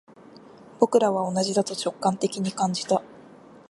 [0.79, 3.03] 僕らは同じだと直感的に感じた